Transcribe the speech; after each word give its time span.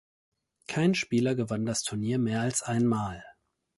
Kein 0.65 0.95
Spieler 0.95 1.35
gewann 1.35 1.67
das 1.67 1.83
Turnier 1.83 2.17
mehr 2.17 2.41
als 2.41 2.63
einmal. 2.63 3.23